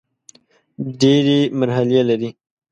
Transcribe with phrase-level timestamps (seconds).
[0.99, 2.29] ډېري مرحلې لري.